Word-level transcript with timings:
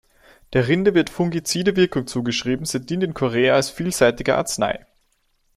Der 0.53 0.67
Rinde 0.67 0.95
wird 0.95 1.11
fungizide 1.11 1.75
Wirkung 1.75 2.07
zugeschrieben, 2.07 2.65
sie 2.65 2.79
dient 2.83 3.03
in 3.03 3.13
Korea 3.13 3.53
als 3.53 3.69
vielseitige 3.69 4.35
Arznei. 4.35 4.87